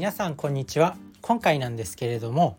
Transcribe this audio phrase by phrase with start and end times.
[0.00, 0.96] 皆さんこんにちは。
[1.20, 2.56] 今回なんですけれども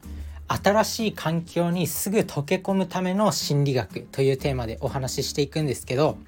[0.48, 6.20] 新しい環境にすぐ溶け込むための心理学というテーマでお話ししていくんですけど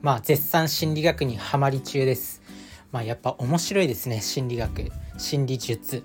[0.00, 2.42] まあ絶賛心理学にはまり中です。
[2.90, 6.02] まあやっぱ面白いですね心理学心理術。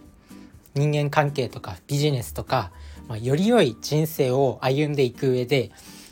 [0.76, 2.72] 人間関係とかビジネスとか、
[3.08, 5.72] まあ、より良い人生を歩んでいく上で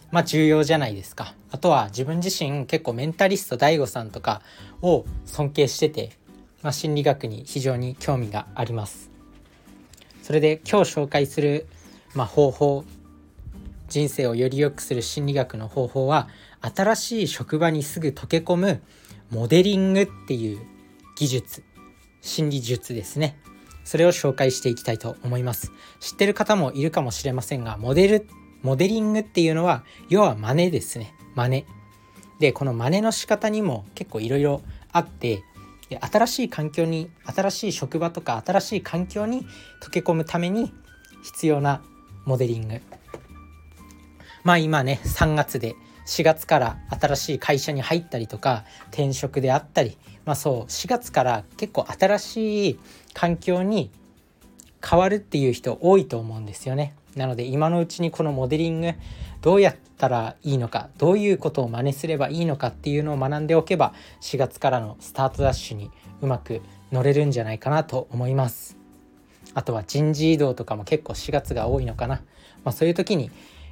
[0.09, 1.35] まあ重要じゃないですか。
[1.51, 4.41] あとは自分自身結構メンタリスト DAIGO さんとか
[4.81, 6.24] を尊敬してて
[6.65, 9.11] まあ、心理学に非常に興味があります。
[10.23, 11.67] それで今日紹介する、
[12.15, 12.83] まあ、方法
[13.87, 16.27] 人生をより良くする心理学の方法は
[16.61, 18.81] 新しい職場にすぐ溶け込む
[19.29, 20.59] モデリングっていう
[21.15, 21.63] 技術
[22.21, 23.37] 心理術ですね。
[23.83, 25.71] それを紹介していきたいと思います。
[25.99, 28.27] 知ってる方もいるかもしれませんがモデル
[28.63, 31.13] モデリングっていうのは要は真似ですね。
[31.35, 31.65] 真似。
[32.39, 35.43] でこの真似の仕方にも結構いろいろあって
[35.89, 39.45] 新しい環境に新しい職場とか新しい環境に
[39.83, 40.73] 溶け込むために
[41.23, 41.81] 必要な
[42.25, 42.81] モデリング
[44.43, 45.75] まあ今ね3月で
[46.07, 52.79] 4月から新しい会社に入ったりとか転職であったりまあそう4月から結構新しい
[53.13, 53.91] 環境に
[54.87, 56.93] 変わるっていう人多いと思うんですよね。
[57.15, 58.93] なので今のうちにこのモデリング
[59.41, 65.91] どうやったらいいのかどういうことを真似すればいいのかっていうのを学んでおけば4月からのスタートダッシュに
[66.21, 68.77] うまく乗れるんじゃないかなと思います。
[69.53, 72.15] あとは人事異動とかも結構4月が多いのかな、
[72.63, 73.31] まあ、そういう時に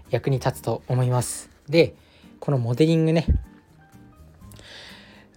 [0.09, 1.49] 役に立つと思います。
[1.67, 1.95] で
[2.39, 3.25] このモデリングね。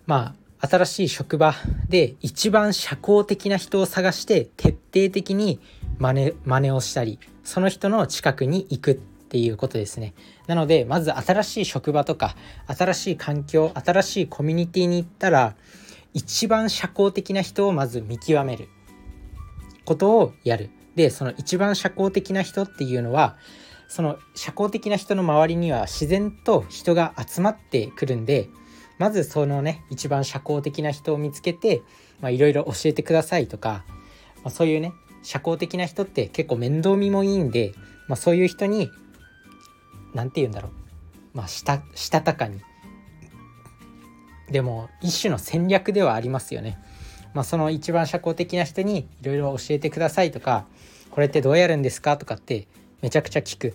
[0.07, 1.55] まあ新しい職場
[1.89, 5.61] で一番社交的な人を探して徹底的に
[5.99, 10.15] 真似真似をしたりその人の近くに行くっていうことですね。
[10.49, 12.35] なのでまず新しい職場とか
[12.67, 15.55] 新しい環境新しいコミュニティに行ったら
[16.13, 18.69] 一番社交的な人をまず見極める
[19.85, 20.71] ことをやる。
[20.97, 23.37] でその一番社交的な人っていうのは
[23.87, 28.49] その社交的な人の周りには自然と人が集まってくるんで
[28.99, 31.83] まずそのね一番社交的な人を見つけて
[32.25, 33.85] いろいろ教えてくださいとか、
[34.43, 34.93] まあ、そういうね
[35.27, 37.75] 社交的な人って結構面倒見もいいんで、
[38.07, 38.93] まあ、そういう人に
[40.15, 40.73] 何て言うんだろう
[41.35, 42.61] まあしたしたたかに
[44.53, 46.79] でも一種の戦略ではありますよね。
[47.35, 50.65] まあ、その一番社交的な人にいろいろ教えてくださいとか
[51.11, 52.69] これってどうやるんですかとかって
[53.03, 53.75] めちゃくちゃ聞く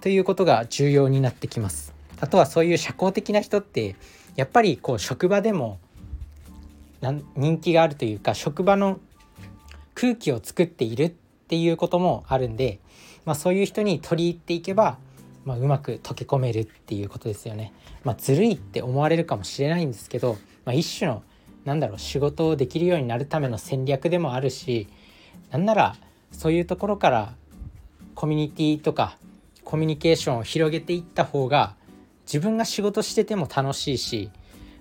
[0.00, 1.94] ということが重要になってきます。
[2.20, 3.94] あとはそういう社交的な人って
[4.34, 5.78] やっぱりこう職場でも
[7.36, 8.98] 人気があるというか職場の
[9.96, 11.10] 空気を作っているっ
[11.48, 12.78] ていうこともあるんで、
[13.24, 14.98] まあ、そういう人に取り入っていけば、
[15.44, 17.72] まあ、うまく溶け込めるっていうことですよね。
[18.04, 20.36] まあ、ずるいって思われるかもしれないんですけど、
[20.66, 21.22] まあ、一種の
[21.64, 24.86] なんだろう仕事をできるようになるための戦略でもあるし
[25.50, 25.96] なんなら
[26.30, 27.34] そういうところから
[28.14, 29.18] コミュニティとか
[29.64, 31.74] コミュニケーションを広げていった方が
[32.24, 34.30] 自分が仕事してても楽しいし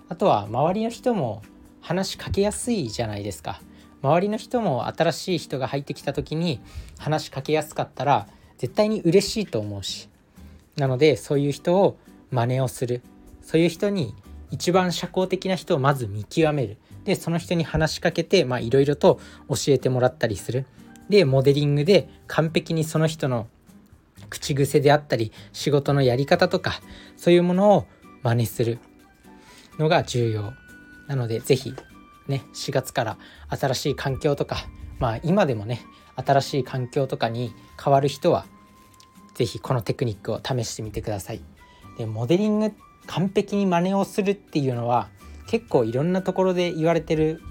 [0.10, 1.42] あとは周りの人も
[1.82, 3.62] 話しかけやすいじゃないですか。
[4.06, 6.62] 周りの人も新しい人が入ってきた時に
[7.00, 8.28] 話しかけやすかったら
[8.58, 10.10] 絶対に嬉しいと思うし。
[10.78, 11.98] なのでそういう人を
[12.30, 13.02] 真似をする。
[13.42, 14.14] そういう人に
[14.52, 16.78] 一番社交的な人をまず見極める。
[17.04, 20.66] でその人に話しかけていろいろと教えてもらったりする。
[21.10, 23.48] でモデリングで完璧にその人の
[24.30, 26.82] 口癖であったり仕事のやり方とか
[27.18, 27.86] そういうものを
[28.22, 28.80] 真似する
[29.80, 30.54] のが重要。
[31.08, 31.74] なので是非
[32.28, 33.18] ね4月から
[33.50, 34.68] 新しい環境とか
[35.00, 35.82] まあ今でもね
[36.16, 37.54] 新しい環境とかに
[37.84, 38.46] 変わる人は
[39.34, 41.42] 是非このテクニックを試してみてください。
[41.98, 42.74] でモデリング
[43.08, 45.10] 完璧に真似をするっていうのは
[45.48, 47.42] 結構いろんなところで言われてる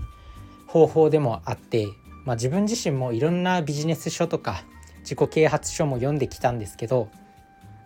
[0.67, 1.87] 方法でもあって、
[2.25, 4.65] まあ、自分自身もいろんなビジネス書とか
[5.01, 7.09] 自己啓発書も読んできたんですけど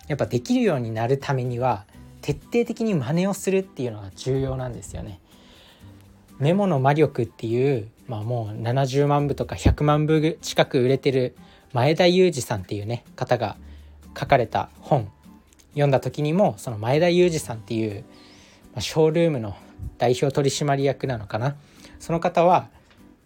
[0.07, 1.85] やっぱできるようになるためには
[2.23, 5.21] 徹底的に真似をするっていうのが重要なんですよね。
[6.39, 11.37] メモの魔力っていう、まあ、もう70万部とか100万部近く売れてる
[11.73, 13.57] 前田裕二さんっていうね方が
[14.19, 15.11] 書かれた本
[15.71, 18.05] 読んだ時にもその前田裕二さんっていう、
[18.73, 19.57] まあ、ショールームの
[19.99, 21.57] 代表取締役なのかな
[21.99, 22.69] その方は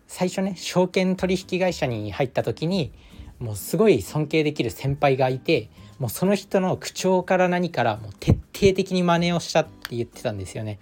[0.07, 2.93] 最初ね証券取引会社に入った時に
[3.39, 5.69] もうすごい尊敬できる先輩がいて
[5.99, 10.79] もうその人の口調から何からもう徹底的に真似をしたって言ってたんですよね。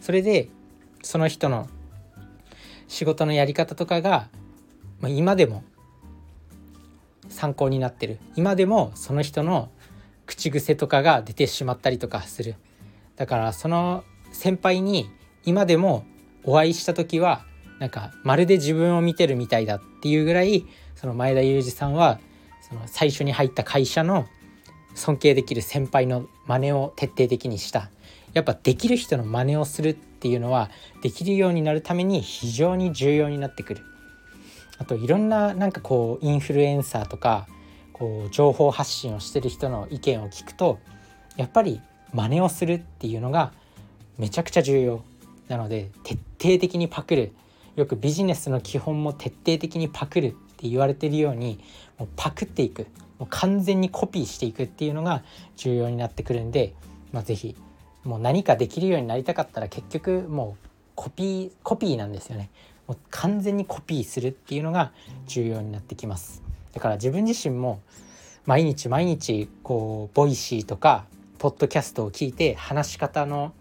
[0.00, 0.48] それで
[1.06, 1.68] その人の
[2.88, 4.28] 仕事のやり方とかが、
[5.00, 5.62] まあ、今でも
[7.28, 8.18] 参考になってる。
[8.34, 9.70] 今でもその人の
[10.26, 12.56] 口癖とかが出てしまったりとかする。
[13.14, 15.08] だからその先輩に
[15.44, 16.04] 今でも
[16.42, 17.44] お会いした時は
[17.78, 20.66] なんかまるで自分を見てるみたいだっていうぐらい
[20.96, 22.18] その前田裕二さんは
[22.68, 24.26] その最初に入った会社の
[24.96, 27.90] 尊敬できる先輩の真似を徹底的にした。
[28.32, 30.70] やっぱできる人の真似をするっていうのは
[31.02, 33.82] できるようになるために非常に重要になってくる。
[34.78, 37.46] あといろんななんかこうインフルエンサーとか
[37.92, 40.78] こう情報発信をしてる人の意見を聞くと
[41.36, 41.80] やっぱり
[42.12, 43.52] 真似をするっていうのが
[44.18, 45.02] めちゃくちゃ重要
[45.48, 47.32] なので徹底的にパクる。
[47.76, 51.60] よくビジネスの基本も徹底的にパクるって言われてるように
[51.98, 52.86] もうパクっていく。
[53.18, 55.22] もう完全にコピーしていくっていうのが
[55.56, 56.74] 重要になってくるんで、
[57.12, 57.56] まあ、是非
[58.06, 62.50] もう何かできるようになりたかったら結局もうコピーコピーなんですよね。
[62.86, 64.92] もう完全にコピーするっていうのが
[65.26, 66.42] 重要になってきます。
[66.72, 67.80] だから自分自身も
[68.44, 71.04] 毎日毎日こう Voicy とか
[71.38, 73.52] ポッドキャストを聞いて話し方の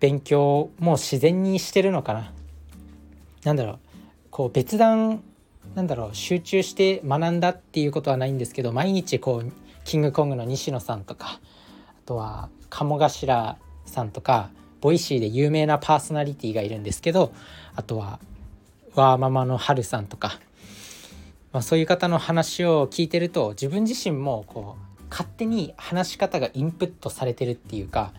[0.00, 2.32] 勉強も自然にしてるのかな。
[3.44, 3.78] なんだろう。
[4.30, 5.22] こう別段
[5.76, 9.52] なんだろう集中して学んだっていうことはないんですけど毎日こう
[9.84, 11.40] キングコングの西野さんとか
[12.04, 14.50] とは鴨頭さんとか
[14.80, 17.32] Voicy で有名なパーソナリティがいるんですけど
[17.74, 18.18] あとは
[18.94, 20.38] ワーママのハルさんとか
[21.52, 28.12] まあ、そういう方の話を聞いてると自分自身もこう勝手に話し方がインプットされてるっていうか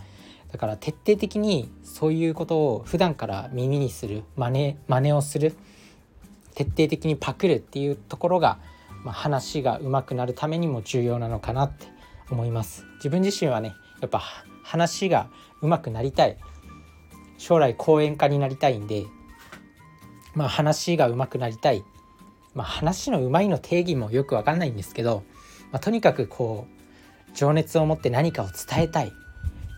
[0.52, 5.56] だから徹底的にそういうことを普段から耳にする真似真似をする
[6.54, 8.60] 徹底的にパクるっていうところが、
[9.04, 11.88] まあ、話が上手くなるためにも重要なのかなって
[12.34, 12.86] 思います。
[12.96, 14.22] 自分自身はねやっぱ
[14.64, 15.30] 話が
[15.62, 16.38] 上手くなりたい。
[17.38, 19.06] 将来講演家になりたいんで
[20.34, 21.84] まあ話が上手くなりたい。
[22.54, 25.24] まあ、話のうまいの定義もよく分かんないんですけど、
[25.72, 29.12] まあ、とにかくこう情熱を持って何かを伝えたい。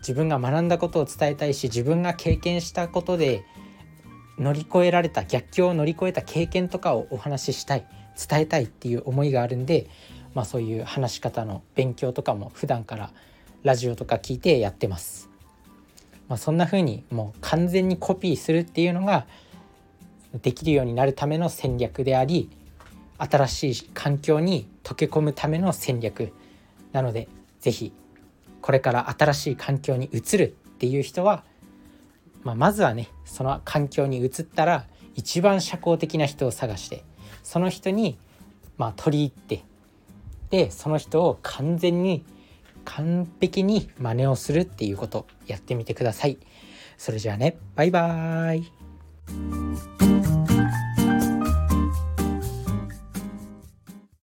[0.00, 3.44] 自分が学んだことを伝えたいし自分が経験したことで
[4.38, 7.86] 乗り越えられた逆境を乗り越えた経験とかをお話ししたい。
[8.16, 9.88] 伝えたいっていう思いがあるんで、
[10.36, 13.10] まあ、そういう話し方の勉強とかも普段から
[13.62, 15.30] ラジオとか聞いてやってます。
[16.28, 19.26] まあ、そんな風にもう完全にコピーするっていうのが
[20.42, 22.50] できるようになるための戦略であり
[23.16, 26.34] 新しい環境に溶け込むための戦略
[26.92, 27.28] なので
[27.60, 27.92] 是非
[28.60, 31.44] これから新しい環境に移るっていう人は、
[32.42, 34.84] まあ、まずはねその環境に移ったら
[35.14, 37.04] 一番社交的な人を探して
[37.42, 38.18] その人に
[38.76, 39.75] ま取り入って
[40.50, 42.24] でその人を完全に
[42.84, 46.38] 完璧に真似をするっていうことやってみてください。
[46.98, 49.95] それじゃあねバイバーイ